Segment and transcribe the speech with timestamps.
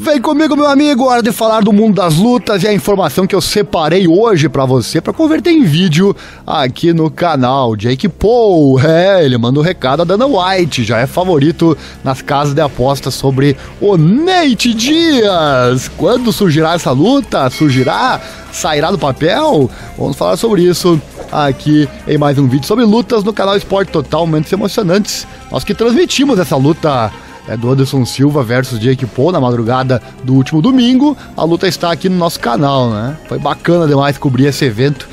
[0.00, 3.34] Vem comigo, meu amigo, hora de falar do mundo das lutas e a informação que
[3.34, 6.14] eu separei hoje para você para converter em vídeo
[6.46, 7.74] aqui no canal.
[7.74, 12.54] Jake Paul, é, ele manda um recado a Dana White, já é favorito nas casas
[12.54, 15.90] de apostas sobre o Nate Dias.
[15.96, 17.50] Quando surgirá essa luta?
[17.50, 18.20] Surgirá?
[18.52, 19.68] Sairá do papel?
[19.98, 21.00] Vamos falar sobre isso
[21.32, 25.26] aqui em mais um vídeo sobre lutas no canal Esporte Total, momentos emocionantes.
[25.50, 27.12] Nós que transmitimos essa luta
[27.48, 31.16] é, do Anderson Silva versus Jake Paul na madrugada do último domingo.
[31.36, 33.16] A luta está aqui no nosso canal, né?
[33.26, 35.08] Foi bacana demais cobrir esse evento.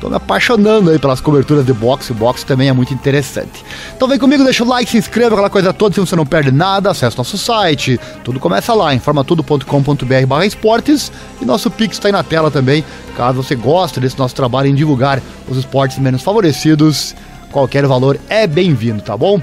[0.00, 2.12] Tô me apaixonando aí pelas coberturas de boxe.
[2.12, 3.62] O boxe também é muito interessante.
[3.94, 6.50] Então vem comigo, deixa o like, se inscreva, aquela coisa toda, se você não perde
[6.50, 8.00] nada, acesse nosso site.
[8.24, 11.12] Tudo começa lá, informatudo.com.br barra esportes.
[11.40, 12.82] E nosso Pix está aí na tela também.
[13.14, 17.14] Caso você goste desse nosso trabalho em divulgar os esportes menos favorecidos,
[17.52, 19.38] qualquer valor é bem-vindo, tá bom?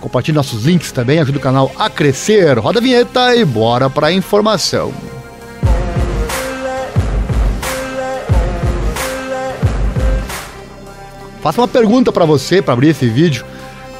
[0.00, 2.58] Compartilhe nossos links também, ajuda o canal a crescer.
[2.58, 4.92] Roda a vinheta e bora para a informação.
[11.40, 13.44] Faço uma pergunta para você para abrir esse vídeo.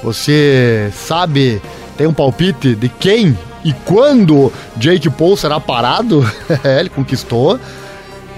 [0.02, 1.62] Você sabe,
[1.96, 6.28] tem um palpite de quem e quando Jake Paul será parado?
[6.78, 7.58] Ele conquistou.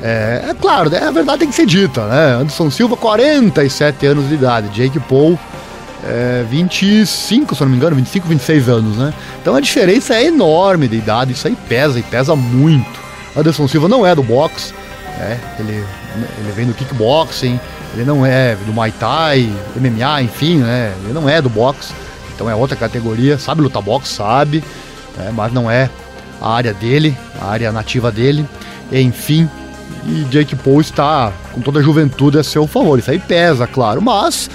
[0.02, 0.98] É, é, claro, né?
[0.98, 2.34] a verdade tem que ser dita, né?
[2.34, 4.68] Anderson Silva, 47 anos de idade.
[4.68, 5.38] Jake Paul,
[6.08, 9.12] é, 25, se não me engano, 25, 26 anos, né?
[9.40, 12.98] Então a diferença é enorme de idade, isso aí pesa e pesa muito.
[13.36, 14.72] Anderson Silva não é do boxe,
[15.18, 15.38] né?
[15.58, 15.84] ele,
[16.38, 17.60] ele vem do kickboxing,
[17.94, 20.94] ele não é do Muay Thai, MMA, enfim, né?
[21.04, 21.92] Ele não é do boxe,
[22.34, 24.64] então é outra categoria, sabe lutar boxe, sabe,
[25.16, 25.30] né?
[25.32, 25.90] mas não é
[26.40, 28.46] a área dele, a área nativa dele,
[28.90, 29.48] enfim.
[30.06, 34.00] E Jake Paul está com toda a juventude a seu favor, isso aí pesa, claro,
[34.00, 34.48] mas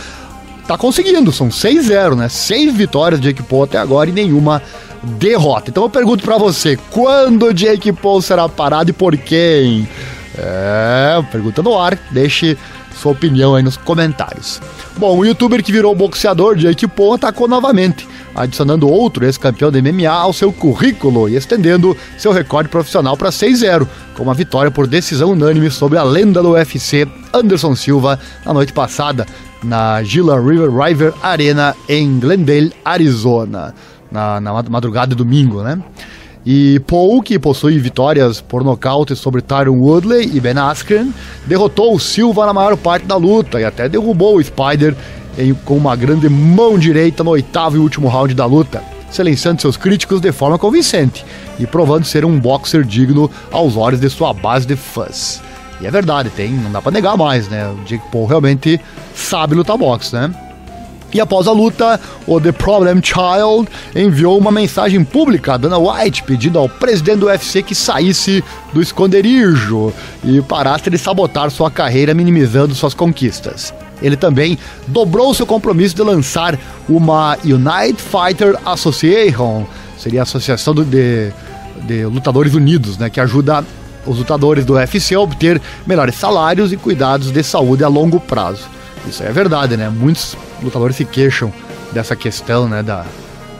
[0.68, 2.30] tá conseguindo, são 6-0, né?
[2.30, 4.62] Seis vitórias de Jake Paul até agora e nenhuma
[5.04, 5.70] derrota.
[5.70, 9.88] Então eu pergunto para você, quando o Jake Paul será parado e por quem?
[10.38, 12.58] É, pergunta no ar, deixe
[13.00, 14.62] sua opinião aí nos comentários.
[14.98, 20.10] Bom, o youtuber que virou boxeador Jake Paul atacou novamente, adicionando outro ex-campeão de MMA
[20.10, 25.32] ao seu currículo e estendendo seu recorde profissional para 6-0, com uma vitória por decisão
[25.32, 29.26] unânime sobre a lenda do UFC Anderson Silva na noite passada,
[29.64, 33.74] na Gila River River Arena em Glendale, Arizona,
[34.12, 35.82] na, na madrugada de domingo, né?
[36.46, 41.14] E Paul, que possui vitórias por nocaute sobre Tyron Woodley e Ben Askren,
[41.46, 44.94] derrotou o Silva na maior parte da luta e até derrubou o Spider
[45.38, 49.78] em, com uma grande mão direita no oitavo e último round da luta, silenciando seus
[49.78, 51.26] críticos de forma convincente
[51.58, 55.42] e provando ser um boxer digno aos olhos de sua base de fãs.
[55.82, 57.68] E é verdade, tem, não dá para negar mais, né?
[57.68, 58.80] O Jake Paul realmente
[59.16, 60.34] sabe lutar boxe, né?
[61.14, 66.24] E após a luta, o The Problem Child enviou uma mensagem pública a Dana White
[66.24, 72.16] pedindo ao presidente do UFC que saísse do esconderijo e parasse de sabotar sua carreira
[72.16, 73.72] minimizando suas conquistas.
[74.02, 74.58] Ele também
[74.88, 76.58] dobrou seu compromisso de lançar
[76.90, 79.66] uma United Fighter Association,
[80.00, 81.32] seria a Associação de,
[81.84, 83.64] de Lutadores Unidos, né, que ajuda
[84.06, 88.68] os lutadores do UFC a obter melhores salários e cuidados de saúde a longo prazo.
[89.08, 89.90] Isso é verdade, né?
[89.90, 91.52] Muitos lutadores se queixam
[91.92, 93.06] dessa questão, né, da,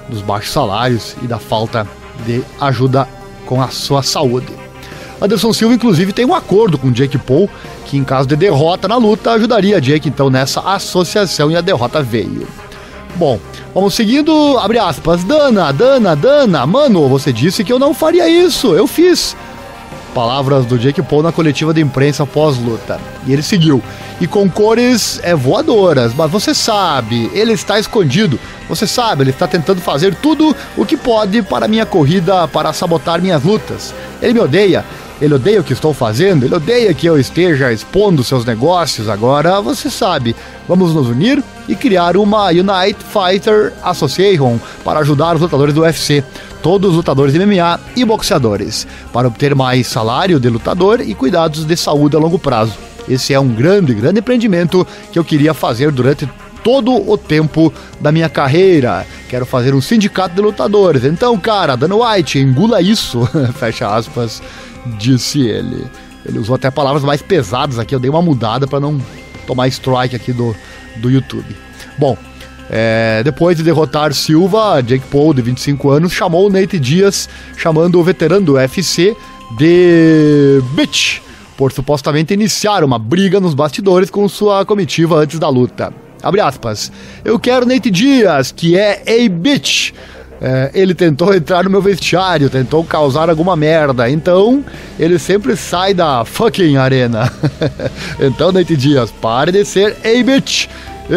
[0.10, 1.88] dos baixos salários e da falta
[2.26, 3.08] de ajuda
[3.46, 4.48] com a sua saúde.
[5.22, 7.50] Anderson Silva, inclusive, tem um acordo com Jake Paul,
[7.86, 12.02] que em caso de derrota na luta, ajudaria Jake então nessa associação e a derrota
[12.02, 12.48] veio.
[13.16, 13.40] Bom,
[13.74, 18.74] vamos seguindo, abre aspas, Dana, Dana, Dana, mano, você disse que eu não faria isso,
[18.74, 19.36] eu fiz.
[20.14, 23.00] Palavras do Jake Paul na coletiva de imprensa pós-luta.
[23.26, 23.82] E ele seguiu.
[24.22, 28.40] E com cores é, voadoras, mas você sabe, ele está escondido.
[28.70, 33.22] Você sabe, ele está tentando fazer tudo o que pode para minha corrida, para sabotar
[33.22, 33.94] minhas lutas.
[34.22, 34.86] Ele me odeia,
[35.22, 39.10] ele odeia o que estou fazendo, ele odeia que eu esteja expondo seus negócios.
[39.10, 40.36] Agora você sabe,
[40.68, 46.24] vamos nos unir e criar uma Unite Fighter Association para ajudar os lutadores do UFC,
[46.64, 51.66] todos os lutadores de MMA e boxeadores, para obter mais salário de lutador e cuidados
[51.66, 52.74] de saúde a longo prazo.
[53.08, 56.28] Esse é um grande, grande empreendimento que eu queria fazer durante
[56.64, 59.06] todo o tempo da minha carreira.
[59.28, 61.04] Quero fazer um sindicato de lutadores.
[61.04, 63.28] Então, cara, Dana White, engula isso.
[63.60, 64.42] Fecha aspas
[64.98, 65.86] disse ele.
[66.26, 69.02] Ele usou até palavras mais pesadas aqui, eu dei uma mudada para não
[69.46, 70.56] tomar strike aqui do,
[70.98, 71.54] do YouTube.
[71.98, 72.18] Bom,
[72.70, 78.00] é, depois de derrotar Silva, Jake Paul, de 25 anos, chamou o Nate Diaz, chamando
[78.00, 79.16] o veterano do UFC
[79.58, 81.20] de bitch,
[81.58, 85.94] por supostamente iniciar uma briga nos bastidores com sua comitiva antes da luta.
[86.22, 86.92] Abre aspas.
[87.24, 89.92] Eu quero Nate Diaz, que é a bitch
[90.44, 94.10] é, ele tentou entrar no meu vestiário, tentou causar alguma merda.
[94.10, 94.62] Então,
[95.00, 97.32] ele sempre sai da fucking arena.
[98.20, 100.68] então, Nate Dias, pare de ser a bitch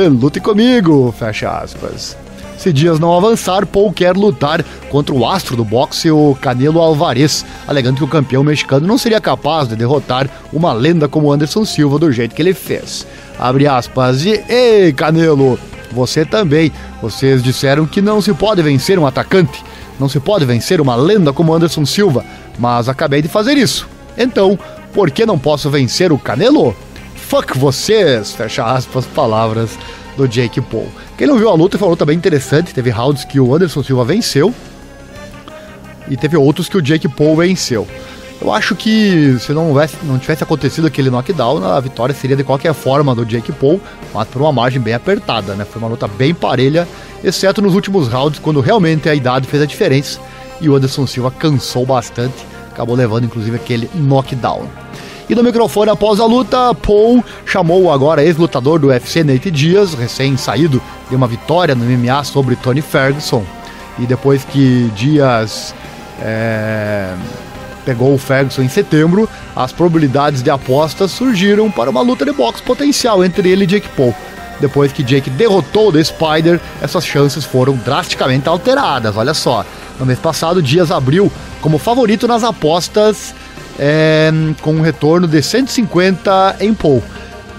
[0.09, 2.17] lute comigo, fecha aspas.
[2.59, 7.45] Se Dias não avançar, Paul quer lutar contra o astro do boxe, o Canelo Alvarez,
[7.67, 11.99] alegando que o campeão mexicano não seria capaz de derrotar uma lenda como Anderson Silva
[11.99, 13.07] do jeito que ele fez.
[13.39, 15.59] Abre aspas e ei, Canelo,
[15.93, 16.73] você também.
[17.03, 19.63] Vocês disseram que não se pode vencer um atacante,
[20.01, 22.25] não se pode vencer uma lenda como Anderson Silva,
[22.59, 23.87] mas acabei de fazer isso.
[24.17, 24.59] Então,
[24.95, 26.75] por que não posso vencer o Canelo?
[27.29, 28.33] Fuck vocês!
[28.33, 29.77] Fecha aspas, palavras
[30.17, 30.87] do Jake Paul.
[31.19, 32.73] Quem não viu a luta luta bem interessante.
[32.73, 34.55] Teve rounds que o Anderson Silva venceu
[36.09, 37.85] e teve outros que o Jake Paul venceu.
[38.41, 39.75] Eu acho que se não,
[40.05, 43.81] não tivesse acontecido aquele knockdown, a vitória seria de qualquer forma do Jake Paul,
[44.15, 45.65] mas por uma margem bem apertada, né?
[45.65, 46.87] Foi uma luta bem parelha,
[47.25, 50.21] exceto nos últimos rounds, quando realmente a idade fez a diferença
[50.61, 52.37] e o Anderson Silva cansou bastante,
[52.71, 54.69] acabou levando inclusive aquele knockdown.
[55.29, 59.93] E no microfone após a luta, Paul chamou o agora ex-lutador do UFC Nate Diaz,
[59.93, 60.81] recém-saído
[61.11, 63.45] de uma vitória no MMA sobre Tony Ferguson.
[63.99, 65.75] E depois que Diaz
[66.21, 67.13] é,
[67.85, 72.63] pegou o Ferguson em setembro, as probabilidades de apostas surgiram para uma luta de boxe
[72.63, 74.15] potencial entre ele e Jake Paul.
[74.61, 79.17] Depois que Jake derrotou The Spider, essas chances foram drasticamente alteradas.
[79.17, 79.65] Olha só,
[79.99, 83.35] no mês passado, Dias abriu como favorito nas apostas
[83.79, 84.31] é,
[84.63, 87.03] com um retorno de 150 em Paul.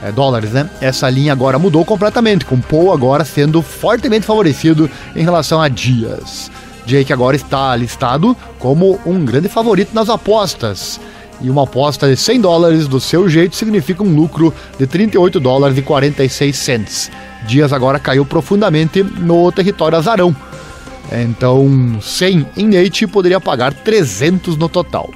[0.03, 0.69] É, dólares, né?
[0.79, 6.51] Essa linha agora mudou completamente, com Paul agora sendo fortemente favorecido em relação a Dias.
[6.85, 10.99] Jake agora está listado como um grande favorito nas apostas.
[11.41, 15.77] E uma aposta de 100 dólares do seu jeito significa um lucro de 38 dólares
[15.77, 17.11] e 46 cents.
[17.45, 20.35] Dias agora caiu profundamente no território azarão.
[21.11, 25.09] Então, 100 em Nate poderia pagar 300 no total.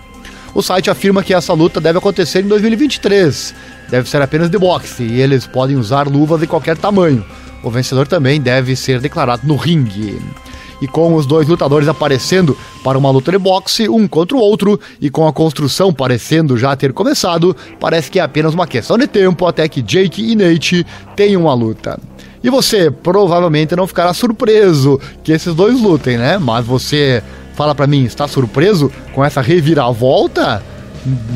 [0.53, 3.55] O site afirma que essa luta deve acontecer em 2023.
[3.89, 7.25] Deve ser apenas de boxe e eles podem usar luvas de qualquer tamanho.
[7.63, 10.21] O vencedor também deve ser declarado no ringue.
[10.81, 14.79] E com os dois lutadores aparecendo para uma luta de boxe, um contra o outro,
[14.99, 19.07] e com a construção parecendo já ter começado, parece que é apenas uma questão de
[19.07, 21.99] tempo até que Jake e Nate tenham uma luta.
[22.43, 26.39] E você provavelmente não ficará surpreso que esses dois lutem, né?
[26.39, 27.21] Mas você
[27.53, 30.63] Fala para mim, está surpreso com essa reviravolta?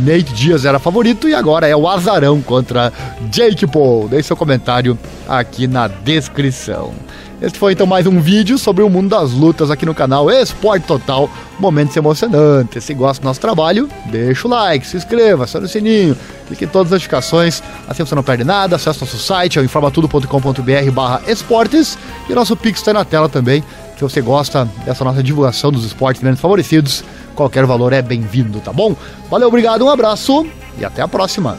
[0.06, 2.94] Nate Diaz era favorito e agora é o azarão contra
[3.32, 4.08] Jake Paul.
[4.08, 4.98] Deixe seu comentário
[5.28, 6.94] aqui na descrição.
[7.42, 10.86] Este foi então mais um vídeo sobre o mundo das lutas aqui no canal Esporte
[10.86, 11.30] Total.
[11.60, 12.84] Momentos emocionantes.
[12.84, 16.68] Se gosta do nosso trabalho, deixa o like, se inscreva, acione o sininho, clique em
[16.68, 18.78] todas as notificações, assim você não perde nada.
[18.78, 21.98] Acesse nosso site, é o informatudo.com.br barra esportes
[22.30, 23.64] e nosso Pix está na tela também.
[23.96, 27.04] Se você gosta dessa nossa divulgação dos esportes menos favorecidos,
[27.34, 28.96] qualquer valor é bem-vindo, tá bom?
[29.30, 30.46] Valeu, obrigado, um abraço
[30.78, 31.58] e até a próxima!